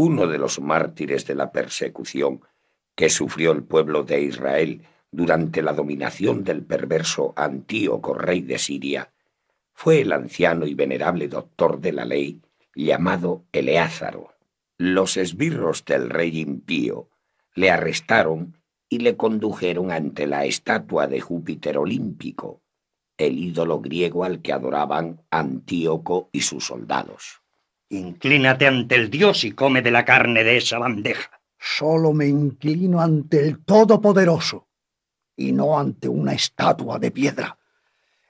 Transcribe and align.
uno 0.00 0.26
de 0.26 0.38
los 0.38 0.60
mártires 0.60 1.26
de 1.26 1.34
la 1.34 1.52
persecución 1.52 2.40
que 2.94 3.10
sufrió 3.10 3.52
el 3.52 3.64
pueblo 3.64 4.02
de 4.02 4.22
Israel 4.22 4.82
durante 5.10 5.60
la 5.60 5.74
dominación 5.74 6.42
del 6.42 6.64
perverso 6.64 7.34
Antíoco, 7.36 8.14
rey 8.14 8.40
de 8.40 8.58
Siria, 8.58 9.12
fue 9.74 10.00
el 10.00 10.12
anciano 10.12 10.66
y 10.66 10.72
venerable 10.72 11.28
doctor 11.28 11.80
de 11.80 11.92
la 11.92 12.06
ley 12.06 12.40
llamado 12.74 13.44
Eleázaro. 13.52 14.32
Los 14.78 15.18
esbirros 15.18 15.84
del 15.84 16.08
rey 16.08 16.40
impío 16.40 17.10
le 17.54 17.70
arrestaron 17.70 18.56
y 18.88 19.00
le 19.00 19.18
condujeron 19.18 19.90
ante 19.90 20.26
la 20.26 20.46
estatua 20.46 21.08
de 21.08 21.20
Júpiter 21.20 21.76
olímpico, 21.76 22.62
el 23.18 23.38
ídolo 23.38 23.80
griego 23.80 24.24
al 24.24 24.40
que 24.40 24.54
adoraban 24.54 25.20
Antíoco 25.30 26.30
y 26.32 26.40
sus 26.40 26.64
soldados. 26.64 27.42
Inclínate 27.92 28.68
ante 28.68 28.94
el 28.94 29.10
dios 29.10 29.42
y 29.42 29.50
come 29.50 29.82
de 29.82 29.90
la 29.90 30.04
carne 30.04 30.44
de 30.44 30.56
esa 30.56 30.78
bandeja. 30.78 31.40
Solo 31.58 32.12
me 32.12 32.26
inclino 32.26 33.00
ante 33.00 33.40
el 33.40 33.64
Todopoderoso 33.64 34.68
y 35.36 35.50
no 35.50 35.76
ante 35.76 36.08
una 36.08 36.32
estatua 36.32 37.00
de 37.00 37.10
piedra. 37.10 37.58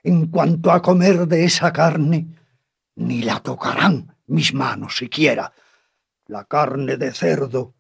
En 0.02 0.28
cuanto 0.28 0.73
a 0.73 0.80
comer 0.80 1.28
de 1.28 1.45
esa 1.45 1.74
carne, 1.74 2.27
ni 2.96 3.20
la 3.20 3.41
tocarán 3.41 4.16
mis 4.28 4.55
manos 4.55 4.96
siquiera. 4.96 5.52
La 6.27 6.47
carne 6.47 6.97
de 6.97 7.12
cerdo 7.12 7.74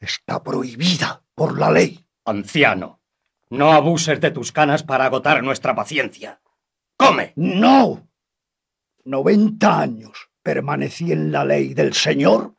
está 0.00 0.42
prohibida 0.42 1.22
por 1.34 1.58
la 1.58 1.70
ley. 1.70 2.06
Anciano, 2.24 3.02
no 3.50 3.72
abuses 3.72 4.22
de 4.22 4.30
tus 4.30 4.52
canas 4.52 4.82
para 4.84 5.04
agotar 5.04 5.42
nuestra 5.42 5.74
paciencia. 5.74 6.40
¡Come! 6.96 7.34
No. 7.36 8.08
Noventa 9.04 9.80
años 9.80 10.30
permanecí 10.46 11.10
en 11.10 11.32
la 11.32 11.44
ley 11.44 11.74
del 11.74 11.92
Señor 11.92 12.54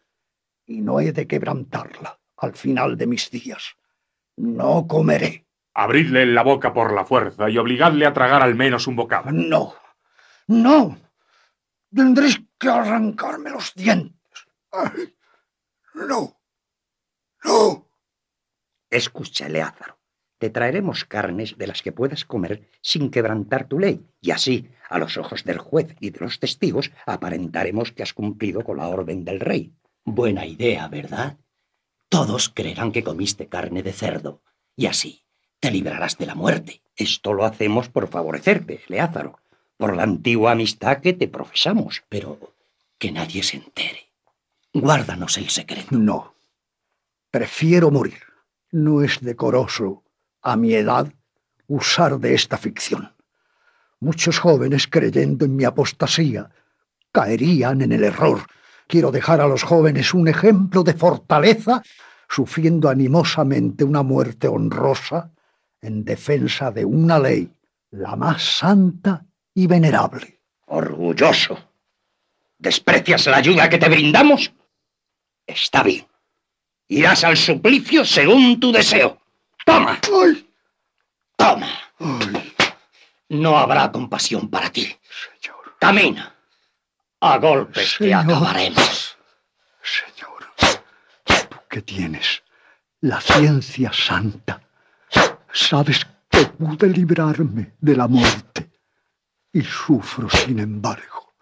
y 0.65 0.81
no 0.81 0.99
he 0.99 1.13
de 1.13 1.25
quebrantarla 1.25 2.19
al 2.35 2.53
final 2.53 2.97
de 2.97 3.07
mis 3.07 3.31
días. 3.31 3.77
No 4.35 4.87
comeré. 4.89 5.47
Abridle 5.73 6.25
la 6.25 6.43
boca 6.43 6.73
por 6.73 6.91
la 6.91 7.05
fuerza 7.05 7.49
y 7.49 7.57
obligadle 7.57 8.05
a 8.05 8.11
tragar 8.11 8.43
al 8.43 8.55
menos 8.55 8.87
un 8.87 8.97
bocado. 8.97 9.31
No, 9.31 9.73
no. 10.47 10.97
Tendréis 11.95 12.41
que 12.59 12.67
arrancarme 12.67 13.51
los 13.51 13.73
dientes. 13.73 14.47
Ay, 14.73 15.15
no, 15.93 16.37
no. 17.45 17.89
Escucha, 18.89 19.47
Leázaro. 19.47 19.96
Te 20.37 20.49
traeremos 20.49 21.05
carnes 21.05 21.57
de 21.57 21.67
las 21.67 21.81
que 21.81 21.91
puedas 21.91 22.25
comer 22.25 22.69
sin 22.81 23.09
quebrantar 23.09 23.67
tu 23.67 23.79
ley, 23.79 24.05
y 24.21 24.31
así, 24.31 24.69
a 24.89 24.99
los 24.99 25.17
ojos 25.17 25.43
del 25.43 25.57
juez 25.57 25.95
y 25.99 26.11
de 26.11 26.19
los 26.19 26.39
testigos, 26.39 26.91
aparentaremos 27.05 27.91
que 27.91 28.03
has 28.03 28.13
cumplido 28.13 28.63
con 28.63 28.77
la 28.77 28.87
orden 28.87 29.25
del 29.25 29.39
rey. 29.39 29.73
Buena 30.03 30.45
idea, 30.45 30.87
¿verdad? 30.87 31.37
Todos 32.09 32.49
creerán 32.49 32.91
que 32.91 33.03
comiste 33.03 33.47
carne 33.47 33.83
de 33.83 33.93
cerdo, 33.93 34.41
y 34.75 34.85
así 34.85 35.23
te 35.59 35.71
librarás 35.71 36.17
de 36.17 36.25
la 36.25 36.35
muerte. 36.35 36.81
Esto 36.95 37.33
lo 37.33 37.45
hacemos 37.45 37.89
por 37.89 38.07
favorecerte, 38.07 38.81
Leázaro, 38.87 39.39
por 39.77 39.95
la 39.95 40.03
antigua 40.03 40.51
amistad 40.51 40.99
que 41.01 41.13
te 41.13 41.27
profesamos. 41.27 42.03
Pero 42.09 42.53
que 42.97 43.11
nadie 43.11 43.43
se 43.43 43.57
entere. 43.57 44.11
Guárdanos 44.73 45.37
el 45.37 45.49
secreto. 45.49 45.95
No. 45.95 46.33
Prefiero 47.31 47.91
morir. 47.91 48.21
No 48.71 49.01
es 49.01 49.21
decoroso, 49.21 50.03
a 50.51 50.55
mi 50.55 50.73
edad, 50.73 51.11
usar 51.67 52.19
de 52.19 52.33
esta 52.33 52.57
ficción. 52.57 53.13
Muchos 53.99 54.39
jóvenes, 54.39 54.87
creyendo 54.87 55.45
en 55.45 55.55
mi 55.55 55.63
apostasía, 55.63 56.49
caerían 57.11 57.81
en 57.81 57.91
el 57.91 58.03
error. 58.03 58.41
Quiero 58.87 59.11
dejar 59.11 59.41
a 59.41 59.47
los 59.47 59.63
jóvenes 59.63 60.13
un 60.13 60.27
ejemplo 60.27 60.83
de 60.83 60.93
fortaleza, 60.93 61.81
sufriendo 62.29 62.89
animosamente 62.89 63.83
una 63.83 64.03
muerte 64.03 64.47
honrosa 64.47 65.31
en 65.81 66.05
defensa 66.05 66.71
de 66.71 66.85
una 66.85 67.19
ley, 67.19 67.51
la 67.91 68.15
más 68.15 68.43
santa 68.43 69.25
y 69.53 69.67
venerable. 69.67 70.39
Orgulloso. 70.67 71.57
¿Desprecias 72.57 73.27
la 73.27 73.37
ayuda 73.37 73.69
que 73.69 73.77
te 73.77 73.89
brindamos? 73.89 74.51
Está 75.45 75.83
bien. 75.83 76.05
Irás 76.87 77.23
al 77.23 77.37
suplicio 77.37 78.05
según 78.05 78.59
tu 78.59 78.71
deseo. 78.71 79.19
Toma. 79.65 79.99
Toma. 81.37 81.69
No 83.29 83.57
habrá 83.57 83.91
compasión 83.91 84.49
para 84.49 84.69
ti. 84.69 84.83
Señor. 84.83 85.75
Camina. 85.79 86.33
A 87.21 87.37
golpes 87.37 87.95
te 87.97 88.13
acabaremos. 88.13 89.17
Señor, 89.81 90.51
tú 91.25 91.57
que 91.69 91.81
tienes 91.81 92.43
la 93.01 93.21
ciencia 93.21 93.91
santa, 93.93 94.61
sabes 95.53 96.05
que 96.29 96.45
pude 96.45 96.87
librarme 96.89 97.73
de 97.79 97.95
la 97.95 98.07
muerte 98.07 98.69
y 99.51 99.61
sufro, 99.61 100.29
sin 100.29 100.59
embargo, 100.59 101.33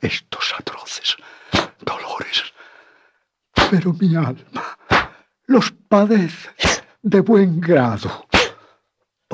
estos 0.00 0.54
atroces 0.58 1.16
dolores. 1.80 2.52
Pero 3.70 3.92
mi 3.92 4.16
alma 4.16 4.78
los 5.46 5.70
padece 5.70 6.50
de 7.02 7.20
buen 7.20 7.60
grado 7.60 8.23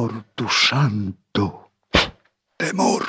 por 0.01 0.25
tu 0.35 0.49
santo 0.49 1.73
temor. 2.57 3.03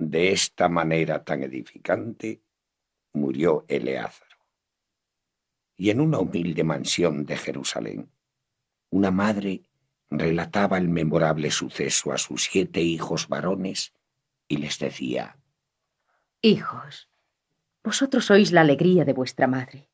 De 0.00 0.32
esta 0.32 0.68
manera 0.68 1.22
tan 1.22 1.44
edificante 1.44 2.42
murió 3.12 3.64
Eleázaro. 3.68 4.33
Y 5.76 5.90
en 5.90 6.00
una 6.00 6.18
humilde 6.18 6.64
mansión 6.64 7.26
de 7.26 7.36
Jerusalén, 7.36 8.10
una 8.90 9.10
madre 9.10 9.62
relataba 10.10 10.78
el 10.78 10.88
memorable 10.88 11.50
suceso 11.50 12.12
a 12.12 12.18
sus 12.18 12.44
siete 12.44 12.80
hijos 12.80 13.28
varones 13.28 13.92
y 14.46 14.58
les 14.58 14.78
decía, 14.78 15.36
Hijos, 16.40 17.08
vosotros 17.82 18.26
sois 18.26 18.52
la 18.52 18.60
alegría 18.60 19.04
de 19.04 19.12
vuestra 19.12 19.46
madre. 19.46 19.88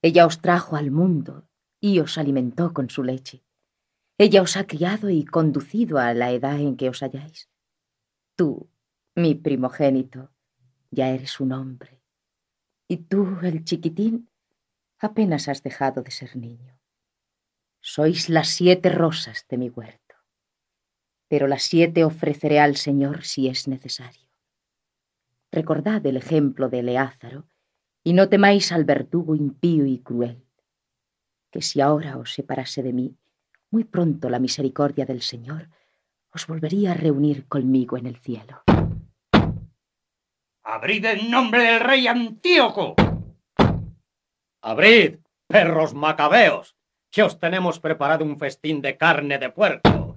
Ella 0.00 0.26
os 0.26 0.40
trajo 0.40 0.76
al 0.76 0.90
mundo 0.90 1.48
y 1.80 1.98
os 1.98 2.18
alimentó 2.18 2.72
con 2.72 2.88
su 2.88 3.02
leche. 3.02 3.44
Ella 4.18 4.42
os 4.42 4.56
ha 4.56 4.66
criado 4.66 5.10
y 5.10 5.24
conducido 5.24 5.98
a 5.98 6.14
la 6.14 6.30
edad 6.30 6.58
en 6.60 6.76
que 6.76 6.88
os 6.88 7.02
halláis. 7.02 7.50
Tú, 8.36 8.70
mi 9.14 9.34
primogénito, 9.34 10.32
ya 10.90 11.10
eres 11.10 11.40
un 11.40 11.52
hombre. 11.52 12.00
Y 12.88 12.98
tú, 12.98 13.38
el 13.42 13.64
chiquitín, 13.64 14.28
apenas 15.04 15.48
has 15.48 15.62
dejado 15.62 16.02
de 16.02 16.10
ser 16.10 16.36
niño. 16.36 16.78
Sois 17.80 18.28
las 18.28 18.48
siete 18.48 18.88
rosas 18.88 19.46
de 19.48 19.58
mi 19.58 19.68
huerto. 19.68 20.16
Pero 21.28 21.48
las 21.48 21.64
siete 21.64 22.04
ofreceré 22.04 22.60
al 22.60 22.76
Señor 22.76 23.24
si 23.24 23.48
es 23.48 23.66
necesario. 23.66 24.28
Recordad 25.50 26.04
el 26.06 26.16
ejemplo 26.16 26.68
de 26.68 26.80
Eleázaro 26.80 27.46
y 28.04 28.12
no 28.12 28.28
temáis 28.28 28.72
al 28.72 28.84
verdugo 28.84 29.34
impío 29.34 29.86
y 29.86 29.98
cruel, 29.98 30.46
que 31.50 31.62
si 31.62 31.80
ahora 31.80 32.16
os 32.16 32.32
separase 32.32 32.82
de 32.82 32.92
mí, 32.92 33.16
muy 33.70 33.84
pronto 33.84 34.30
la 34.30 34.38
misericordia 34.38 35.04
del 35.04 35.22
Señor 35.22 35.68
os 36.32 36.46
volvería 36.46 36.92
a 36.92 36.94
reunir 36.94 37.46
conmigo 37.46 37.96
en 37.96 38.06
el 38.06 38.16
cielo. 38.16 38.62
Abrid 40.62 41.04
en 41.04 41.30
nombre 41.30 41.62
del 41.62 41.80
rey 41.80 42.06
Antíoco. 42.06 42.94
Abrid, 44.62 45.18
perros 45.48 45.92
macabeos, 45.92 46.76
que 47.10 47.22
os 47.22 47.38
tenemos 47.38 47.80
preparado 47.80 48.24
un 48.24 48.38
festín 48.38 48.80
de 48.80 48.96
carne 48.96 49.38
de 49.38 49.50
puerco. 49.50 50.16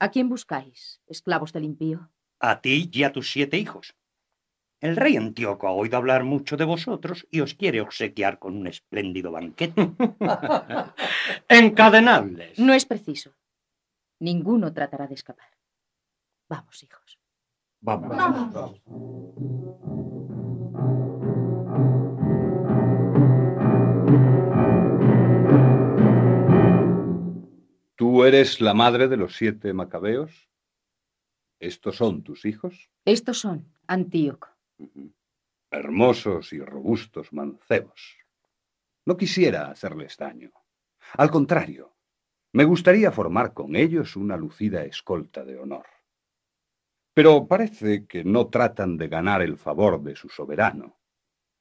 ¿A 0.00 0.10
quién 0.10 0.28
buscáis, 0.28 1.00
esclavos 1.06 1.52
del 1.52 1.64
impío? 1.64 2.10
A 2.40 2.60
ti 2.60 2.90
y 2.90 3.04
a 3.04 3.12
tus 3.12 3.30
siete 3.30 3.58
hijos. 3.58 3.94
El 4.80 4.96
rey 4.96 5.16
Antíoco 5.16 5.68
ha 5.68 5.72
oído 5.72 5.96
hablar 5.96 6.24
mucho 6.24 6.56
de 6.56 6.64
vosotros 6.64 7.28
y 7.30 7.40
os 7.40 7.54
quiere 7.54 7.80
obsequiar 7.80 8.40
con 8.40 8.56
un 8.56 8.66
espléndido 8.66 9.30
banquete. 9.30 9.92
Encadenadles. 11.48 12.58
No 12.58 12.72
es 12.72 12.84
preciso. 12.84 13.36
Ninguno 14.18 14.72
tratará 14.72 15.06
de 15.06 15.14
escapar. 15.14 15.50
Vamos, 16.48 16.82
hijos. 16.82 17.21
Vamos. 17.82 18.80
Tú 27.96 28.12
¿Tú 28.12 28.24
eres 28.24 28.60
la 28.60 28.72
madre 28.72 29.08
de 29.08 29.16
los 29.16 29.36
siete 29.36 29.72
macabeos? 29.72 30.48
¿Estos 31.58 31.96
son 31.96 32.22
tus 32.22 32.44
hijos? 32.44 32.88
Estos 33.04 33.38
son 33.38 33.66
Antíoco. 33.88 34.48
Hermosos 35.70 36.52
y 36.52 36.60
robustos 36.60 37.32
mancebos. 37.32 38.18
No 39.06 39.16
quisiera 39.16 39.70
hacerles 39.70 40.16
daño. 40.16 40.52
Al 41.14 41.30
contrario, 41.30 41.96
me 42.52 42.64
gustaría 42.64 43.10
formar 43.10 43.54
con 43.54 43.74
ellos 43.74 44.14
una 44.14 44.36
lucida 44.36 44.84
escolta 44.84 45.44
de 45.44 45.58
honor. 45.58 45.86
Pero 47.14 47.46
parece 47.46 48.06
que 48.06 48.24
no 48.24 48.48
tratan 48.48 48.96
de 48.96 49.08
ganar 49.08 49.42
el 49.42 49.56
favor 49.58 50.02
de 50.02 50.16
su 50.16 50.28
soberano. 50.28 50.98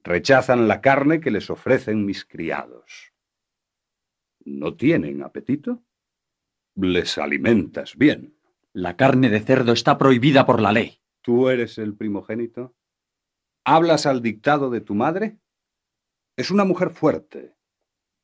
Rechazan 0.04 0.68
la 0.68 0.82
carne 0.82 1.20
que 1.20 1.32
les 1.32 1.50
ofrecen 1.50 2.06
mis 2.06 2.26
criados. 2.26 3.12
¿No 4.46 4.76
tienen 4.76 5.22
apetito? 5.22 5.84
Les 6.76 7.18
alimentas 7.18 7.96
bien. 7.96 8.36
La 8.74 8.96
carne 8.96 9.30
de 9.30 9.42
cerdo 9.42 9.74
está 9.74 9.98
prohibida 9.98 10.46
por 10.46 10.62
la 10.62 10.72
ley. 10.72 11.02
¿Tú 11.22 11.50
eres 11.50 11.78
el 11.78 11.96
primogénito? 11.96 12.74
¿Hablas 13.66 14.06
al 14.06 14.22
dictado 14.22 14.70
de 14.70 14.82
tu 14.82 14.96
madre? 14.96 15.38
Es 16.36 16.50
una 16.50 16.64
mujer 16.64 16.90
fuerte, 16.90 17.54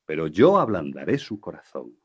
pero 0.06 0.26
yo 0.26 0.58
ablandaré 0.58 1.18
su 1.18 1.38
corazón. 1.38 1.96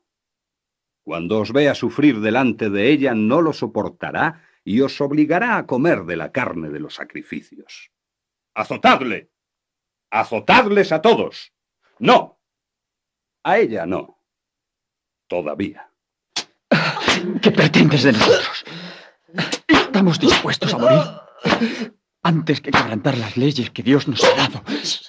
Cuando 1.02 1.40
os 1.40 1.52
vea 1.52 1.74
sufrir 1.74 2.20
delante 2.20 2.70
de 2.70 2.90
ella, 2.90 3.14
no 3.14 3.40
lo 3.40 3.52
soportará 3.52 4.42
y 4.64 4.80
os 4.80 5.00
obligará 5.00 5.56
a 5.58 5.66
comer 5.66 6.04
de 6.04 6.16
la 6.16 6.32
carne 6.32 6.70
de 6.70 6.80
los 6.80 6.94
sacrificios. 6.94 7.90
¡Azotadle! 8.54 9.30
¡Azotadles 10.10 10.92
a 10.92 11.02
todos! 11.02 11.52
¡No! 11.98 12.40
A 13.42 13.58
ella 13.58 13.84
no. 13.86 14.20
Todavía. 15.28 15.90
¿Qué 17.42 17.50
pretendes 17.50 18.02
de 18.04 18.12
nosotros? 18.12 18.64
Estamos 19.68 20.18
dispuestos 20.18 20.72
a 20.72 20.78
morir 20.78 21.94
antes 22.24 22.60
que 22.60 22.70
quebrantar 22.70 23.16
las 23.18 23.36
leyes 23.36 23.70
que 23.70 23.82
Dios 23.82 24.08
nos 24.08 24.24
ha 24.24 24.34
dado. 24.34 24.64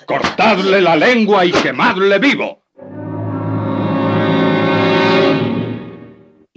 ¡Cortadle 0.05 0.81
la 0.81 0.95
lengua 0.95 1.45
y 1.45 1.51
quemadle 1.51 2.19
vivo! 2.19 2.64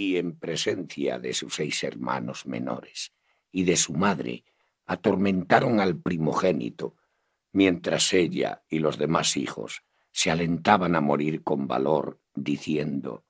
Y 0.00 0.16
en 0.16 0.38
presencia 0.38 1.18
de 1.18 1.34
sus 1.34 1.56
seis 1.56 1.82
hermanos 1.82 2.46
menores 2.46 3.12
y 3.50 3.64
de 3.64 3.76
su 3.76 3.94
madre, 3.94 4.44
atormentaron 4.86 5.80
al 5.80 5.98
primogénito, 5.98 6.94
mientras 7.50 8.12
ella 8.12 8.62
y 8.68 8.78
los 8.78 8.96
demás 8.96 9.36
hijos 9.36 9.82
se 10.12 10.30
alentaban 10.30 10.94
a 10.94 11.00
morir 11.00 11.42
con 11.42 11.66
valor, 11.66 12.20
diciendo, 12.32 13.24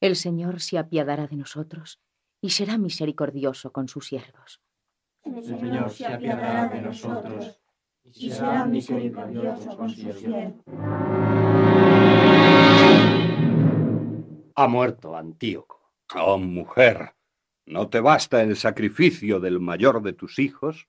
El 0.00 0.16
Señor 0.16 0.62
se 0.62 0.78
apiadará 0.78 1.26
de 1.26 1.36
nosotros 1.36 2.00
y 2.40 2.48
será 2.48 2.78
misericordioso 2.78 3.70
con 3.70 3.86
sus 3.86 4.06
siervos. 4.06 4.62
El 5.24 5.44
Señor 5.44 5.90
se 5.90 6.06
apiadará 6.06 6.68
de 6.68 6.80
nosotros 6.80 7.60
y 8.02 8.30
será 8.30 8.64
misericordioso 8.64 9.76
con 9.76 9.90
sus 9.90 10.18
siervos. 10.18 10.64
Ha 14.54 14.68
muerto 14.68 15.14
Antíoco. 15.14 15.83
Oh, 16.14 16.38
mujer, 16.38 17.14
¿no 17.66 17.88
te 17.88 18.00
basta 18.00 18.42
el 18.42 18.56
sacrificio 18.56 19.40
del 19.40 19.60
mayor 19.60 20.02
de 20.02 20.12
tus 20.12 20.38
hijos? 20.38 20.88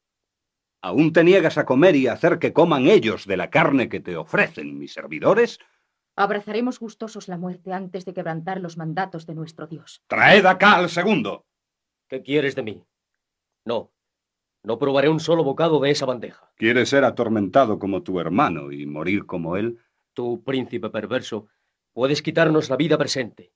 ¿Aún 0.81 1.13
te 1.13 1.23
niegas 1.23 1.57
a 1.57 1.65
comer 1.65 1.95
y 1.95 2.07
a 2.07 2.13
hacer 2.13 2.37
que 2.37 2.53
coman 2.53 2.87
ellos 2.87 3.25
de 3.25 3.37
la 3.37 3.49
carne 3.49 3.89
que 3.89 4.01
te 4.01 4.17
ofrecen 4.17 4.77
mis 4.77 4.93
servidores? 4.93 5.59
Abrazaremos 6.15 6.79
gustosos 6.79 7.27
la 7.27 7.37
muerte 7.37 7.73
antes 7.73 8.05
de 8.05 8.13
quebrantar 8.13 8.61
los 8.61 8.77
mandatos 8.77 9.25
de 9.25 9.35
nuestro 9.35 9.67
Dios. 9.67 10.03
Traed 10.07 10.45
acá 10.45 10.75
al 10.75 10.89
segundo. 10.89 11.45
¿Qué 12.07 12.21
quieres 12.21 12.55
de 12.55 12.63
mí? 12.63 12.83
No, 13.65 13.91
no 14.63 14.77
probaré 14.77 15.09
un 15.09 15.19
solo 15.19 15.43
bocado 15.43 15.79
de 15.79 15.91
esa 15.91 16.05
bandeja. 16.05 16.51
¿Quieres 16.55 16.89
ser 16.89 17.03
atormentado 17.03 17.79
como 17.79 18.03
tu 18.03 18.19
hermano 18.19 18.71
y 18.71 18.85
morir 18.85 19.25
como 19.25 19.57
él? 19.57 19.79
Tú, 20.13 20.43
príncipe 20.43 20.89
perverso, 20.89 21.47
puedes 21.93 22.21
quitarnos 22.21 22.69
la 22.69 22.75
vida 22.75 22.97
presente, 22.97 23.53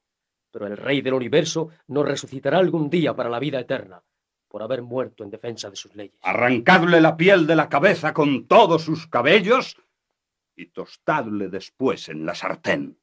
pero 0.52 0.68
el 0.68 0.78
rey 0.78 1.02
del 1.02 1.14
universo 1.14 1.70
nos 1.88 2.06
resucitará 2.06 2.58
algún 2.58 2.90
día 2.90 3.16
para 3.16 3.30
la 3.30 3.40
vida 3.40 3.60
eterna, 3.60 4.04
por 4.48 4.64
haber 4.64 4.82
muerto 4.82 5.24
en 5.24 5.30
defensa 5.30 5.70
de 5.70 5.76
sus 5.76 5.96
leyes. 5.96 6.20
Arrancadle 6.22 7.00
la 7.02 7.16
piel 7.16 7.46
de 7.46 7.56
la 7.56 7.70
cabeza 7.70 8.14
con 8.14 8.48
todos 8.48 8.84
sus 8.84 9.08
cabellos 9.08 9.78
y 10.56 10.68
tostadle 10.68 11.50
después 11.50 12.10
en 12.10 12.26
la 12.26 12.36
sartén, 12.36 13.00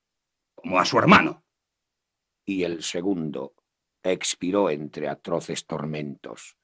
como 0.55 0.79
a 0.79 0.85
su 0.85 0.99
hermano. 0.99 1.45
Y 2.45 2.65
el 2.65 2.83
segundo 2.83 3.55
expiró 4.03 4.71
entre 4.71 5.09
atroces 5.09 5.67
tormentos, 5.67 6.57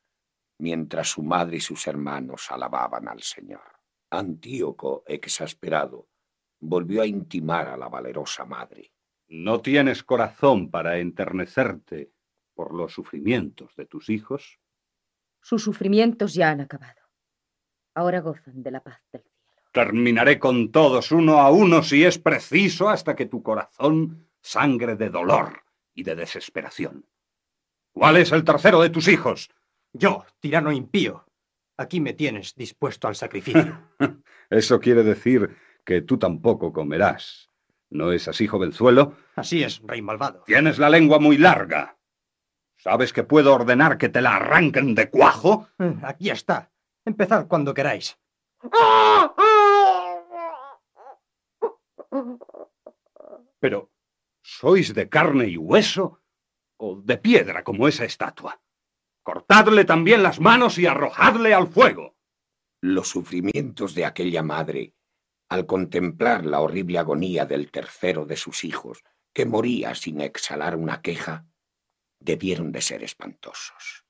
mientras 0.58 1.08
su 1.08 1.23
madre 1.23 1.56
y 1.56 1.61
sus 1.61 1.87
hermanos 1.87 2.50
alababan 2.50 3.08
al 3.08 3.23
Señor. 3.23 3.81
Antíoco, 4.11 5.02
exasperado, 5.06 6.08
volvió 6.61 7.02
a 7.02 7.06
intimar 7.06 7.69
a 7.69 7.76
la 7.76 7.88
valerosa 7.88 8.44
madre. 8.44 8.93
¿No 9.34 9.62
tienes 9.62 10.02
corazón 10.02 10.70
para 10.70 10.99
enternecerte 10.99 12.12
por 12.52 12.75
los 12.75 12.93
sufrimientos 12.93 13.75
de 13.76 13.87
tus 13.87 14.11
hijos? 14.11 14.61
Sus 15.40 15.62
sufrimientos 15.62 16.34
ya 16.34 16.50
han 16.50 16.61
acabado. 16.61 17.00
Ahora 17.94 18.20
gozan 18.20 18.62
de 18.62 18.70
la 18.70 18.82
paz 18.82 19.00
del 19.11 19.23
cielo. 19.23 19.62
Terminaré 19.73 20.38
con 20.38 20.70
todos 20.70 21.12
uno 21.12 21.38
a 21.38 21.50
uno 21.50 21.82
si 21.82 22.05
es 22.05 22.19
preciso 22.19 22.90
hasta 22.90 23.17
que 23.17 23.25
tu 23.25 23.43
corazón 23.43 24.29
sangre 24.43 24.96
de 24.96 25.08
dolor 25.08 25.62
y 25.94 26.02
de 26.02 26.14
desesperación. 26.14 27.06
¿Cuál 27.90 28.19
es 28.19 28.32
el 28.32 28.44
tercero 28.44 28.82
de 28.82 28.90
tus 28.90 29.08
hijos? 29.08 29.49
Yo, 29.94 30.26
tirano 30.40 30.70
impío. 30.73 31.25
Aquí 31.78 32.02
me 32.02 32.12
tienes 32.12 32.55
dispuesto 32.55 33.08
al 33.08 33.14
sacrificio. 33.14 33.81
Eso 34.50 34.78
quiere 34.78 35.02
decir 35.02 35.56
que 35.87 36.02
tú 36.02 36.19
tampoco 36.19 36.70
comerás. 36.70 37.49
¿No 37.92 38.10
es 38.10 38.26
así, 38.26 38.46
jovenzuelo? 38.46 39.14
Así 39.36 39.62
es, 39.62 39.80
rey 39.84 40.00
malvado. 40.00 40.44
Tienes 40.46 40.78
la 40.78 40.88
lengua 40.88 41.18
muy 41.18 41.36
larga. 41.36 41.98
¿Sabes 42.78 43.12
que 43.12 43.22
puedo 43.22 43.54
ordenar 43.54 43.98
que 43.98 44.08
te 44.08 44.22
la 44.22 44.36
arranquen 44.36 44.94
de 44.94 45.10
cuajo? 45.10 45.68
Eh, 45.78 45.94
Aquí 46.02 46.30
está. 46.30 46.72
Empezad 47.04 47.46
cuando 47.48 47.74
queráis. 47.74 48.18
Pero, 53.61 53.90
¿sois 54.42 54.94
de 54.94 55.08
carne 55.08 55.46
y 55.49 55.56
hueso 55.56 56.20
o 56.78 56.96
de 56.96 57.18
piedra 57.18 57.62
como 57.62 57.88
esa 57.88 58.04
estatua? 58.04 58.61
Cortadle 59.22 59.84
también 59.84 60.22
las 60.22 60.40
manos 60.40 60.78
y 60.78 60.87
arrojadle 60.87 61.54
al 61.54 61.68
fuego. 61.68 62.16
Los 62.80 63.08
sufrimientos 63.08 63.94
de 63.94 64.04
aquella 64.04 64.42
madre, 64.42 64.94
al 65.52 65.66
contemplar 65.66 66.47
la 66.47 66.61
horrible 66.61 66.99
agonía 66.99 67.44
del 67.44 67.71
tercero 67.71 68.25
de 68.25 68.37
sus 68.37 68.64
hijos, 68.64 69.04
que 69.35 69.44
moría 69.44 69.94
sin 69.94 70.23
exhalar 70.23 70.76
una 70.76 71.02
queja, 71.02 71.44
debieron 72.18 72.73
de 72.73 72.80
ser 72.80 73.02
espantosos. 73.02 74.06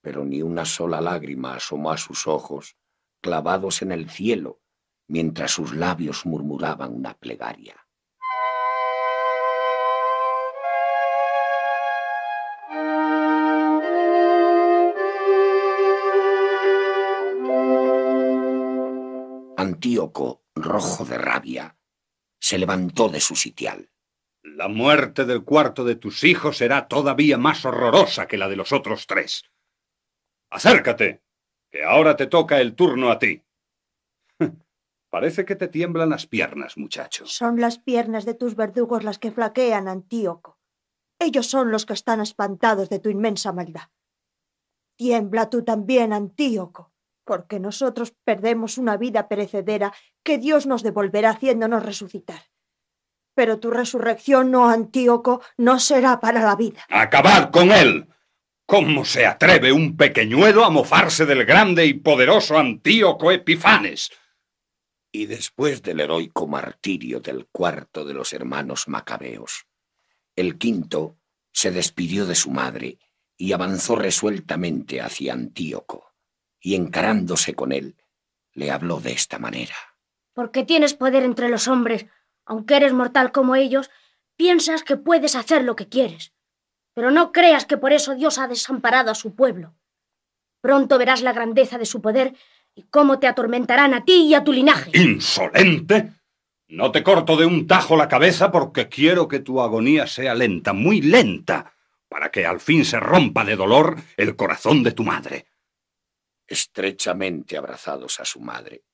Pero 0.00 0.24
ni 0.24 0.40
una 0.40 0.64
sola 0.64 1.02
lágrima 1.02 1.56
asomó 1.56 1.90
a 1.90 1.98
sus 1.98 2.26
ojos, 2.26 2.78
clavados 3.20 3.82
en 3.82 3.92
el 3.92 4.08
cielo, 4.08 4.62
mientras 5.08 5.50
sus 5.50 5.74
labios 5.74 6.24
murmuraban 6.24 6.94
una 6.94 7.12
plegaria. 7.18 7.83
Antíoco, 19.64 20.44
rojo 20.54 21.04
de 21.04 21.18
rabia, 21.18 21.76
se 22.38 22.58
levantó 22.58 23.08
de 23.08 23.20
su 23.20 23.34
sitial. 23.34 23.90
La 24.42 24.68
muerte 24.68 25.24
del 25.24 25.42
cuarto 25.42 25.84
de 25.84 25.96
tus 25.96 26.22
hijos 26.22 26.58
será 26.58 26.86
todavía 26.86 27.38
más 27.38 27.64
horrorosa 27.64 28.28
que 28.28 28.36
la 28.36 28.48
de 28.48 28.56
los 28.56 28.72
otros 28.72 29.06
tres. 29.06 29.44
Acércate, 30.50 31.22
que 31.70 31.82
ahora 31.82 32.14
te 32.14 32.26
toca 32.26 32.60
el 32.60 32.74
turno 32.74 33.10
a 33.10 33.18
ti. 33.18 33.42
Parece 35.10 35.44
que 35.44 35.56
te 35.56 35.68
tiemblan 35.68 36.10
las 36.10 36.26
piernas, 36.26 36.76
muchacho. 36.76 37.26
Son 37.26 37.60
las 37.60 37.78
piernas 37.78 38.24
de 38.24 38.34
tus 38.34 38.54
verdugos 38.54 39.02
las 39.02 39.18
que 39.18 39.32
flaquean, 39.32 39.88
Antíoco. 39.88 40.58
Ellos 41.18 41.46
son 41.46 41.70
los 41.70 41.86
que 41.86 41.94
están 41.94 42.20
espantados 42.20 42.90
de 42.90 42.98
tu 42.98 43.08
inmensa 43.08 43.52
maldad. 43.52 43.88
Tiembla 44.96 45.50
tú 45.50 45.64
también, 45.64 46.12
Antíoco, 46.12 46.93
porque 47.24 47.60
nosotros 47.60 48.14
perdemos 48.24 48.78
una 48.78 48.96
vida 48.96 49.28
perecedera 49.28 49.92
que 50.22 50.38
Dios 50.38 50.66
nos 50.66 50.82
devolverá 50.82 51.30
haciéndonos 51.30 51.84
resucitar. 51.84 52.42
Pero 53.34 53.58
tu 53.58 53.70
resurrección, 53.70 54.50
no, 54.50 54.68
Antíoco, 54.68 55.42
no 55.56 55.80
será 55.80 56.20
para 56.20 56.40
la 56.40 56.54
vida. 56.54 56.84
¡Acabad 56.88 57.50
con 57.50 57.72
él! 57.72 58.08
¿Cómo 58.66 59.04
se 59.04 59.26
atreve 59.26 59.72
un 59.72 59.96
pequeñuelo 59.96 60.64
a 60.64 60.70
mofarse 60.70 61.26
del 61.26 61.44
grande 61.44 61.84
y 61.84 61.94
poderoso 61.94 62.56
Antíoco 62.56 63.30
Epifanes? 63.30 64.10
Y 65.12 65.26
después 65.26 65.82
del 65.82 66.00
heroico 66.00 66.46
martirio 66.46 67.20
del 67.20 67.46
cuarto 67.46 68.04
de 68.04 68.14
los 68.14 68.32
hermanos 68.32 68.88
macabeos, 68.88 69.66
el 70.34 70.58
quinto 70.58 71.18
Se 71.52 71.70
despidió 71.70 72.26
de 72.26 72.34
su 72.34 72.50
madre 72.50 72.98
y 73.36 73.52
avanzó 73.52 73.94
resueltamente 73.94 75.00
hacia 75.00 75.34
Antíoco, 75.34 76.13
y 76.64 76.74
encarándose 76.74 77.54
con 77.54 77.72
él, 77.72 77.94
le 78.54 78.70
habló 78.70 78.98
de 78.98 79.12
esta 79.12 79.38
manera. 79.38 79.74
Porque 80.32 80.64
tienes 80.64 80.94
poder 80.94 81.22
entre 81.22 81.50
los 81.50 81.68
hombres, 81.68 82.06
aunque 82.46 82.76
eres 82.76 82.94
mortal 82.94 83.32
como 83.32 83.54
ellos, 83.54 83.90
piensas 84.34 84.82
que 84.82 84.96
puedes 84.96 85.36
hacer 85.36 85.62
lo 85.62 85.76
que 85.76 85.88
quieres. 85.88 86.32
Pero 86.94 87.10
no 87.10 87.32
creas 87.32 87.66
que 87.66 87.76
por 87.76 87.92
eso 87.92 88.14
Dios 88.14 88.38
ha 88.38 88.48
desamparado 88.48 89.10
a 89.10 89.14
su 89.14 89.34
pueblo. 89.34 89.74
Pronto 90.62 90.96
verás 90.96 91.20
la 91.20 91.34
grandeza 91.34 91.76
de 91.76 91.84
su 91.84 92.00
poder 92.00 92.34
y 92.74 92.84
cómo 92.84 93.18
te 93.18 93.26
atormentarán 93.26 93.92
a 93.92 94.04
ti 94.06 94.28
y 94.28 94.34
a 94.34 94.42
tu 94.42 94.52
linaje. 94.52 94.90
¡Insolente! 94.94 96.12
No 96.68 96.90
te 96.92 97.02
corto 97.02 97.36
de 97.36 97.44
un 97.44 97.66
tajo 97.66 97.94
la 97.94 98.08
cabeza 98.08 98.50
porque 98.50 98.88
quiero 98.88 99.28
que 99.28 99.40
tu 99.40 99.60
agonía 99.60 100.06
sea 100.06 100.34
lenta, 100.34 100.72
muy 100.72 101.02
lenta, 101.02 101.74
para 102.08 102.30
que 102.30 102.46
al 102.46 102.58
fin 102.58 102.86
se 102.86 102.98
rompa 102.98 103.44
de 103.44 103.54
dolor 103.54 103.96
el 104.16 104.34
corazón 104.34 104.82
de 104.82 104.92
tu 104.92 105.04
madre. 105.04 105.44
Estrechamente 106.46 107.56
abrazados 107.56 108.20
a 108.20 108.24
su 108.24 108.40
madre, 108.40 108.84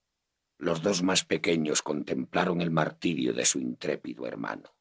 los 0.58 0.82
dos 0.82 1.02
más 1.02 1.24
pequeños 1.24 1.82
contemplaron 1.82 2.60
el 2.60 2.70
martirio 2.70 3.32
de 3.32 3.44
su 3.44 3.58
intrépido 3.58 4.26
hermano. 4.26 4.74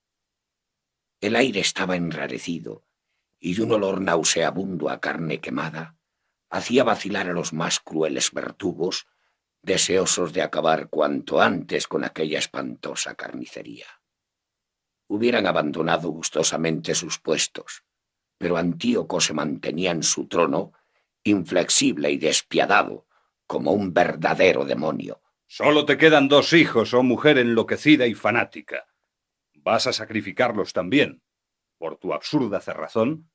El 1.22 1.36
aire 1.36 1.60
estaba 1.60 1.96
enrarecido 1.96 2.86
y 3.40 3.60
un 3.62 3.72
olor 3.72 4.02
nauseabundo 4.02 4.90
a 4.90 5.00
carne 5.00 5.40
quemada 5.40 6.00
hacía 6.50 6.84
vacilar 6.84 7.30
a 7.30 7.34
los 7.34 7.54
más 7.54 7.80
crueles 7.80 8.32
vertugos, 8.32 9.08
deseosos 9.62 10.34
de 10.34 10.42
acabar 10.42 10.90
cuanto 10.90 11.42
antes 11.42 11.88
con 11.88 12.04
aquella 12.04 12.40
espantosa 12.40 13.16
carnicería. 13.16 13.88
Hubieran 15.08 15.48
abandonado 15.48 16.10
gustosamente 16.10 16.96
sus 16.96 17.20
puestos, 17.20 17.84
pero 18.38 18.58
Antíoco 18.58 19.22
se 19.22 19.34
mantenía 19.34 19.92
en 19.92 20.04
su 20.04 20.28
trono, 20.28 20.74
inflexible 21.24 22.12
y 22.12 22.18
despiadado, 22.18 23.08
como 23.48 23.72
un 23.72 23.94
verdadero 23.94 24.66
demonio. 24.66 25.22
Solo 25.48 25.86
te 25.86 25.98
quedan 25.98 26.28
dos 26.28 26.54
hijos, 26.54 26.94
oh 26.94 27.04
mujer 27.04 27.38
enloquecida 27.38 28.06
y 28.06 28.14
fanática. 28.14 28.86
¿Vas 29.56 29.88
a 29.88 29.94
sacrificarlos 29.94 30.74
también? 30.74 31.24
¿Por 31.78 31.98
tu 31.98 32.14
absurda 32.14 32.62
cerrazón? 32.62 33.30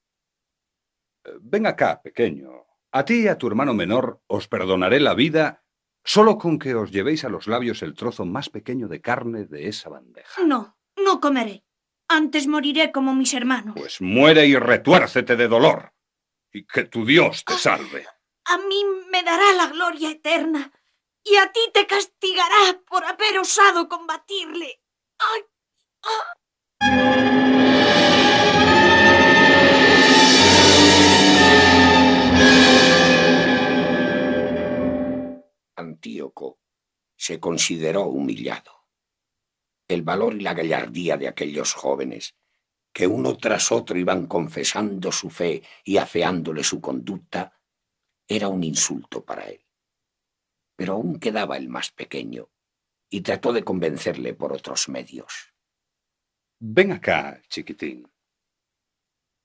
Eh, 1.25 1.31
ven 1.41 1.67
acá, 1.67 2.01
pequeño. 2.03 2.67
A 2.93 3.05
ti 3.05 3.23
y 3.25 3.29
a 3.29 3.39
tu 3.39 3.49
hermano 3.49 3.75
menor 3.75 4.21
os 4.29 4.47
perdonaré 4.47 5.01
la 5.01 5.15
vida 5.15 5.65
solo 6.05 6.39
con 6.39 6.59
que 6.59 6.75
os 6.75 6.93
llevéis 6.93 7.25
a 7.25 7.29
los 7.29 7.49
labios 7.49 7.83
el 7.83 7.95
trozo 7.95 8.25
más 8.25 8.51
pequeño 8.51 8.89
de 8.89 9.01
carne 9.01 9.47
de 9.47 9.69
esa 9.69 9.89
bandeja. 9.89 10.45
No, 10.45 10.77
no 11.03 11.21
comeré. 11.21 11.65
Antes 12.07 12.47
moriré 12.47 12.93
como 12.93 13.15
mis 13.15 13.33
hermanos. 13.35 13.75
Pues 13.77 14.01
muere 14.01 14.47
y 14.47 14.57
retuércete 14.57 15.37
de 15.37 15.49
dolor. 15.49 15.94
Y 16.55 16.65
que 16.65 16.85
tu 16.85 17.05
Dios 17.05 17.45
te 17.45 17.59
salve. 17.59 18.07
A 18.45 18.59
mí 18.59 18.85
me 19.11 19.25
dará 19.25 19.53
la 19.55 19.67
gloria 19.67 20.13
eterna. 20.13 20.73
Y 21.25 21.35
a 21.35 21.51
ti 21.51 21.59
te 21.73 21.85
castigará 21.85 22.81
por 22.87 23.05
haber 23.05 23.39
osado 23.39 23.89
combatirle. 23.89 24.81
¡Ay! 25.19 25.43
¡Ah! 26.05 26.35
Antíoco 35.75 36.61
se 37.17 37.41
consideró 37.41 38.03
humillado. 38.05 38.87
El 39.89 40.03
valor 40.03 40.35
y 40.35 40.41
la 40.41 40.55
gallardía 40.55 41.17
de 41.17 41.27
aquellos 41.27 41.75
jóvenes, 41.75 42.37
que 42.95 43.09
uno 43.09 43.37
tras 43.37 43.73
otro 43.73 43.99
iban 43.99 44.27
confesando 44.29 45.11
su 45.11 45.29
fe 45.29 45.63
y 45.85 45.97
afeándole 45.97 46.63
su 46.63 46.81
conducta, 46.81 47.61
era 48.27 48.47
un 48.49 48.63
insulto 48.63 49.25
para 49.25 49.49
él. 49.49 49.67
Pero 50.77 50.95
aún 50.95 51.19
quedaba 51.19 51.57
el 51.57 51.69
más 51.69 51.91
pequeño, 51.91 52.51
y 53.11 53.21
trató 53.21 53.53
de 53.53 53.65
convencerle 53.65 54.35
por 54.35 54.53
otros 54.53 54.89
medios. 54.89 55.53
Ven 56.61 56.93
acá, 56.93 57.43
chiquitín. 57.49 58.09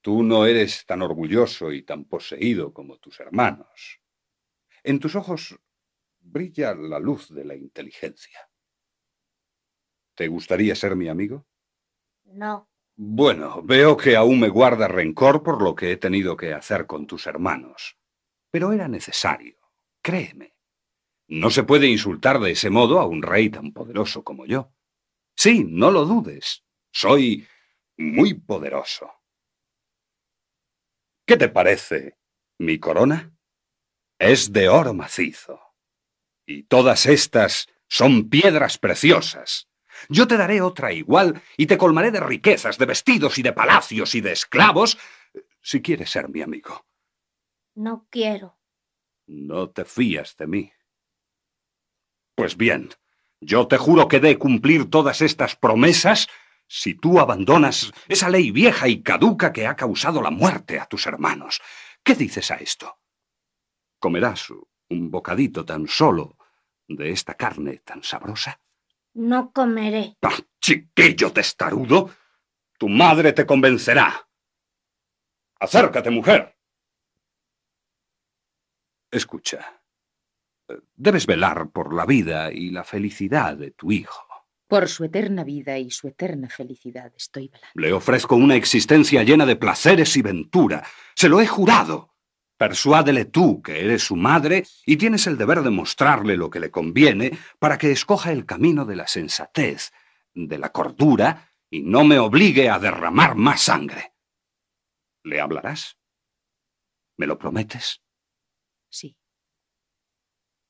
Tú 0.02 0.22
no 0.22 0.46
eres 0.46 0.86
tan 0.86 1.02
orgulloso 1.02 1.72
y 1.72 1.82
tan 1.82 2.06
poseído 2.06 2.72
como 2.72 2.98
tus 3.00 3.20
hermanos. 3.20 4.00
En 4.84 5.00
tus 5.00 5.16
ojos 5.16 5.60
brilla 6.20 6.76
la 6.76 7.00
luz 7.00 7.34
de 7.34 7.46
la 7.46 7.56
inteligencia. 7.56 8.48
¿Te 10.14 10.28
gustaría 10.28 10.76
ser 10.76 10.96
mi 10.96 11.10
amigo? 11.10 11.48
No. 12.26 12.70
Bueno, 13.02 13.62
veo 13.64 13.96
que 13.96 14.18
aún 14.18 14.42
me 14.42 14.50
guarda 14.50 14.90
rencor 14.90 15.42
por 15.42 15.62
lo 15.62 15.74
que 15.74 15.94
he 15.94 15.96
tenido 15.96 16.36
que 16.36 16.54
hacer 16.54 16.86
con 16.86 17.08
tus 17.08 17.28
hermanos. 17.28 17.98
Pero 18.52 18.74
era 18.74 18.90
necesario, 18.90 19.56
créeme. 20.02 20.54
No 21.30 21.50
se 21.50 21.64
puede 21.64 21.88
insultar 21.88 22.42
de 22.42 22.52
ese 22.52 22.70
modo 22.70 23.00
a 23.00 23.06
un 23.06 23.22
rey 23.22 23.50
tan 23.50 23.72
poderoso 23.72 24.26
como 24.26 24.46
yo. 24.46 24.74
Sí, 25.34 25.64
no 25.64 25.92
lo 25.92 26.04
dudes. 26.04 26.66
Soy 26.92 27.48
muy 27.96 28.34
poderoso. 28.34 29.10
¿Qué 31.26 31.38
te 31.38 31.48
parece 31.48 32.18
mi 32.58 32.80
corona? 32.80 33.34
Es 34.20 34.52
de 34.52 34.68
oro 34.68 34.94
macizo. 34.94 35.58
Y 36.46 36.64
todas 36.64 37.06
estas 37.06 37.70
son 37.88 38.30
piedras 38.30 38.78
preciosas. 38.78 39.69
Yo 40.08 40.28
te 40.28 40.38
daré 40.38 40.62
otra 40.62 40.94
igual 40.94 41.42
y 41.58 41.66
te 41.66 41.78
colmaré 41.78 42.12
de 42.12 42.20
riquezas, 42.20 42.78
de 42.78 42.86
vestidos 42.86 43.38
y 43.38 43.42
de 43.42 43.54
palacios 43.54 44.16
y 44.16 44.22
de 44.22 44.32
esclavos, 44.32 44.98
si 45.62 45.82
quieres 45.82 46.10
ser 46.10 46.30
mi 46.30 46.42
amigo. 46.42 46.86
No 47.76 48.08
quiero. 48.10 48.58
No 49.28 49.70
te 49.70 49.86
fías 49.86 50.36
de 50.38 50.48
mí. 50.48 50.74
Pues 52.36 52.58
bien, 52.58 52.90
yo 53.42 53.68
te 53.68 53.78
juro 53.78 54.08
que 54.08 54.20
de 54.20 54.38
cumplir 54.38 54.90
todas 54.90 55.22
estas 55.22 55.56
promesas 55.56 56.28
si 56.68 56.94
tú 56.94 57.20
abandonas 57.20 57.92
esa 58.08 58.30
ley 58.30 58.52
vieja 58.52 58.88
y 58.88 59.02
caduca 59.02 59.52
que 59.52 59.68
ha 59.68 59.76
causado 59.76 60.22
la 60.22 60.30
muerte 60.30 60.80
a 60.80 60.86
tus 60.86 61.08
hermanos. 61.08 61.62
¿Qué 62.04 62.16
dices 62.16 62.52
a 62.52 62.56
esto? 62.56 63.00
Comerás 64.00 64.50
un 64.90 65.12
bocadito 65.12 65.66
tan 65.66 65.88
solo 65.88 66.38
de 66.88 67.12
esta 67.12 67.36
carne 67.36 67.78
tan 67.80 68.04
sabrosa? 68.04 68.62
No 69.14 69.52
comeré. 69.52 70.18
¡Ah, 70.22 70.38
chiquillo 70.60 71.32
testarudo! 71.32 72.12
Tu 72.78 72.88
madre 72.88 73.34
te 73.34 73.46
convencerá. 73.46 74.28
Acércate, 75.60 76.10
mujer. 76.10 76.56
Escucha. 79.12 79.82
Debes 80.96 81.26
velar 81.26 81.72
por 81.72 81.94
la 81.94 82.06
vida 82.06 82.52
y 82.52 82.70
la 82.70 82.84
felicidad 82.84 83.58
de 83.58 83.72
tu 83.72 83.92
hijo. 83.92 84.26
Por 84.68 84.88
su 84.88 85.04
eterna 85.04 85.44
vida 85.44 85.80
y 85.80 85.90
su 85.90 86.08
eterna 86.08 86.48
felicidad 86.48 87.12
estoy 87.18 87.48
velando. 87.48 87.72
Le 87.74 87.92
ofrezco 87.92 88.36
una 88.36 88.56
existencia 88.56 89.24
llena 89.24 89.48
de 89.48 89.56
placeres 89.56 90.16
y 90.16 90.22
ventura. 90.22 90.86
Se 91.16 91.28
lo 91.28 91.42
he 91.42 91.48
jurado. 91.48 92.09
Persuádele 92.60 93.24
tú 93.24 93.62
que 93.62 93.80
eres 93.80 94.04
su 94.04 94.18
madre 94.18 94.66
y 94.86 94.98
tienes 94.98 95.28
el 95.28 95.38
deber 95.38 95.62
de 95.62 95.70
mostrarle 95.70 96.36
lo 96.36 96.50
que 96.50 96.60
le 96.60 96.70
conviene 96.70 97.32
para 97.58 97.78
que 97.78 97.90
escoja 97.90 98.34
el 98.34 98.46
camino 98.46 98.84
de 98.84 98.98
la 98.98 99.08
sensatez, 99.08 99.94
de 100.34 100.58
la 100.58 100.70
cordura 100.74 101.54
y 101.70 101.84
no 101.84 102.04
me 102.04 102.20
obligue 102.20 102.70
a 102.70 102.78
derramar 102.78 103.36
más 103.36 103.62
sangre. 103.62 104.14
¿Le 105.24 105.40
hablarás? 105.40 105.98
¿Me 107.16 107.28
lo 107.28 107.40
prometes? 107.40 108.04
Sí. 108.90 109.16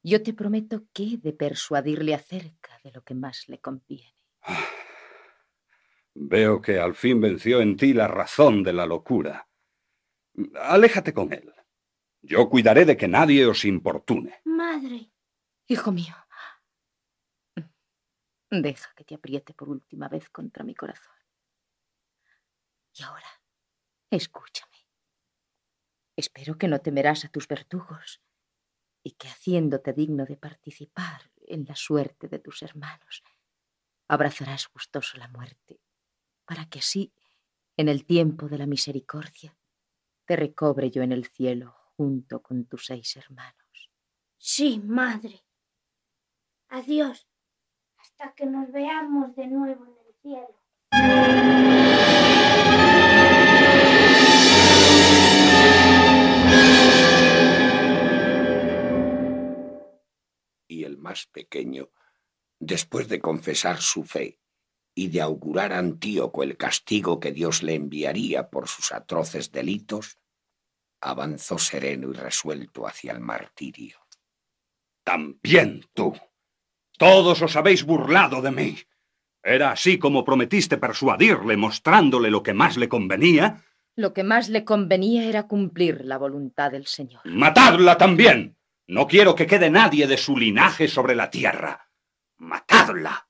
Yo 0.04 0.22
te 0.22 0.34
prometo 0.34 0.84
que 0.94 1.14
he 1.14 1.18
de 1.18 1.34
persuadirle 1.34 2.14
acerca 2.14 2.80
de 2.84 2.92
lo 2.92 3.04
que 3.04 3.16
más 3.16 3.46
le 3.48 3.60
conviene. 3.60 4.16
Veo 6.14 6.62
que 6.62 6.80
al 6.80 6.94
fin 6.94 7.20
venció 7.20 7.62
en 7.62 7.78
ti 7.78 7.94
la 7.94 8.08
razón 8.08 8.62
de 8.62 8.74
la 8.74 8.86
locura. 8.86 9.50
Aléjate 10.54 11.16
con 11.16 11.34
él. 11.34 11.52
Yo 12.22 12.50
cuidaré 12.50 12.86
de 12.86 12.98
que 12.98 13.08
nadie 13.08 13.46
os 13.46 13.64
importune. 13.66 14.42
Madre. 14.46 15.12
Hijo 15.68 15.92
mío. 15.92 16.16
Deja 18.52 18.92
que 18.96 19.04
te 19.04 19.16
apriete 19.16 19.54
por 19.54 19.70
última 19.70 20.10
vez 20.10 20.30
contra 20.30 20.64
mi 20.64 20.74
corazón. 20.74 21.14
Y 22.96 23.04
ahora, 23.04 23.30
escúchame. 24.10 24.88
Espero 26.16 26.58
que 26.58 26.68
no 26.68 26.80
temerás 26.80 27.24
a 27.26 27.30
tus 27.30 27.48
verdugos 27.48 28.22
y 29.04 29.12
que 29.12 29.28
haciéndote 29.28 29.94
digno 29.94 30.26
de 30.26 30.36
participar 30.36 31.32
en 31.48 31.66
la 31.66 31.76
suerte 31.76 32.28
de 32.28 32.40
tus 32.40 32.62
hermanos, 32.64 33.24
abrazarás 34.08 34.68
gustoso 34.68 35.18
la 35.18 35.30
muerte, 35.30 35.80
para 36.46 36.66
que 36.66 36.80
así, 36.80 37.14
en 37.78 37.88
el 37.88 38.06
tiempo 38.06 38.50
de 38.50 38.58
la 38.58 38.66
misericordia, 38.66 39.58
te 40.26 40.36
recobre 40.36 40.92
yo 40.92 41.02
en 41.02 41.12
el 41.12 41.28
cielo 41.28 41.79
junto 42.00 42.42
con 42.42 42.64
tus 42.64 42.86
seis 42.86 43.18
hermanos. 43.18 43.92
Sí, 44.38 44.80
madre. 44.80 45.44
Adiós, 46.70 47.28
hasta 47.98 48.34
que 48.36 48.46
nos 48.46 48.72
veamos 48.72 49.36
de 49.36 49.48
nuevo 49.48 49.84
en 49.84 49.98
el 50.08 50.14
cielo. 50.22 50.56
y 60.70 60.84
el 60.86 60.98
más 60.98 61.26
pequeño, 61.26 61.90
después 62.60 63.10
de 63.10 63.20
confesar 63.20 63.82
su 63.82 64.06
fe 64.06 64.40
y 64.96 65.10
de 65.10 65.20
augurar 65.20 65.74
a 65.74 65.80
Antíoco 65.80 66.44
el 66.44 66.56
castigo 66.56 67.20
que 67.20 67.34
Dios 67.34 67.62
le 67.62 67.74
enviaría 67.74 68.50
por 68.50 68.70
sus 68.70 68.94
atroces 68.94 69.52
delitos, 69.52 70.19
avanzó 71.02 71.58
sereno 71.58 72.10
y 72.12 72.14
resuelto 72.14 72.88
hacia 72.88 73.12
el 73.12 73.20
martirio. 73.20 73.98
También 75.04 75.86
tú. 75.94 76.16
Todos 76.98 77.42
os 77.42 77.56
habéis 77.56 77.84
burlado 77.84 78.42
de 78.42 78.52
mí. 78.52 78.78
¿Era 79.42 79.72
así 79.72 79.98
como 79.98 80.26
prometiste 80.26 80.78
persuadirle 80.78 81.56
mostrándole 81.58 82.30
lo 82.30 82.44
que 82.44 82.54
más 82.54 82.78
le 82.78 82.90
convenía? 82.90 83.64
Lo 83.96 84.14
que 84.14 84.24
más 84.24 84.50
le 84.50 84.66
convenía 84.66 85.26
era 85.26 85.48
cumplir 85.48 86.06
la 86.06 86.18
voluntad 86.18 86.72
del 86.72 86.86
Señor. 86.86 87.22
¡Matadla 87.26 87.98
también! 87.98 88.58
No 88.88 89.08
quiero 89.08 89.36
que 89.36 89.48
quede 89.48 89.70
nadie 89.70 90.08
de 90.08 90.18
su 90.18 90.38
linaje 90.38 90.88
sobre 90.88 91.16
la 91.16 91.30
tierra. 91.30 91.90
¡Matadla! 92.38 93.30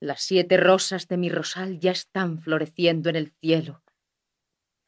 Las 0.00 0.22
siete 0.22 0.56
rosas 0.56 1.08
de 1.08 1.16
mi 1.16 1.28
rosal 1.28 1.80
ya 1.80 1.90
están 1.90 2.38
floreciendo 2.38 3.10
en 3.10 3.16
el 3.16 3.32
cielo. 3.40 3.82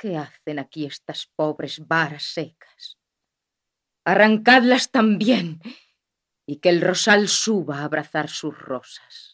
¿Qué 0.00 0.16
hacen 0.16 0.59
aquí 0.59 0.87
estas 0.87 1.26
pobres 1.26 1.87
varas 1.87 2.23
secas? 2.23 2.97
Arrancadlas 4.02 4.90
también 4.90 5.61
y 6.47 6.57
que 6.57 6.71
el 6.71 6.80
rosal 6.80 7.28
suba 7.28 7.80
a 7.80 7.85
abrazar 7.85 8.30
sus 8.30 8.59
rosas. 8.59 9.29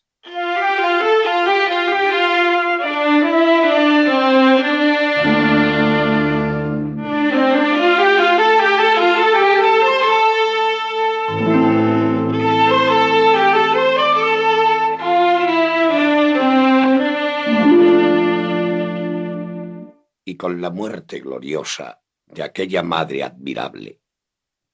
Y 20.28 20.36
con 20.36 20.60
la 20.60 20.70
muerte 20.70 21.20
gloriosa 21.20 22.02
de 22.26 22.42
aquella 22.42 22.82
madre 22.82 23.22
admirable, 23.22 24.02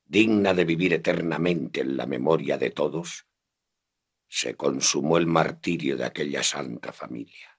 digna 0.03 0.55
de 0.55 0.65
vivir 0.65 0.95
eternamente 0.95 1.83
en 1.83 1.99
la 1.99 2.07
memoria 2.07 2.57
de 2.57 2.71
todos, 2.71 3.27
se 4.27 4.57
consumó 4.57 5.19
el 5.19 5.27
martirio 5.27 5.99
de 5.99 6.07
aquella 6.07 6.43
santa 6.43 6.91
familia. 6.91 7.59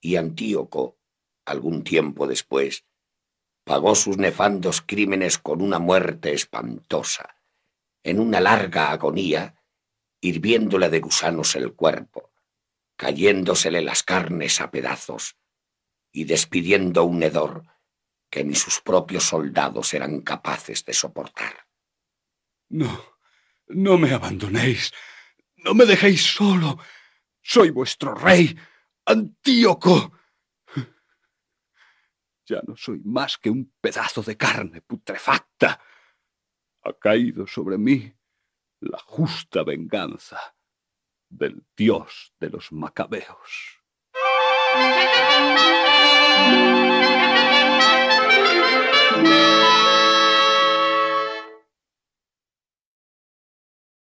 Y 0.00 0.16
Antíoco, 0.16 0.98
algún 1.44 1.84
tiempo 1.84 2.26
después, 2.26 2.84
pagó 3.62 3.94
sus 3.94 4.18
nefandos 4.18 4.82
crímenes 4.82 5.38
con 5.38 5.62
una 5.62 5.78
muerte 5.78 6.32
espantosa, 6.32 7.36
en 8.02 8.18
una 8.18 8.40
larga 8.40 8.90
agonía, 8.90 9.62
hirviéndole 10.20 10.88
de 10.88 10.98
gusanos 10.98 11.54
el 11.54 11.72
cuerpo, 11.74 12.32
cayéndosele 12.96 13.80
las 13.80 14.02
carnes 14.02 14.60
a 14.60 14.72
pedazos 14.72 15.36
y 16.14 16.24
despidiendo 16.24 17.02
un 17.02 17.22
hedor 17.24 17.64
que 18.30 18.44
ni 18.44 18.54
sus 18.54 18.80
propios 18.80 19.24
soldados 19.24 19.92
eran 19.94 20.20
capaces 20.20 20.84
de 20.84 20.94
soportar. 20.94 21.66
No, 22.68 23.04
no 23.66 23.98
me 23.98 24.12
abandonéis, 24.12 24.94
no 25.56 25.74
me 25.74 25.84
dejéis 25.84 26.22
solo. 26.22 26.78
Soy 27.42 27.70
vuestro 27.70 28.14
rey, 28.14 28.56
Antíoco. 29.04 30.12
Ya 32.46 32.60
no 32.66 32.76
soy 32.76 33.00
más 33.04 33.36
que 33.36 33.50
un 33.50 33.74
pedazo 33.80 34.22
de 34.22 34.36
carne 34.36 34.82
putrefacta. 34.82 35.80
Ha 36.82 36.92
caído 36.92 37.46
sobre 37.48 37.76
mí 37.76 38.14
la 38.80 38.98
justa 38.98 39.64
venganza 39.64 40.54
del 41.28 41.66
dios 41.76 42.34
de 42.38 42.50
los 42.50 42.70
macabeos. 42.70 43.80
Música 46.34 47.03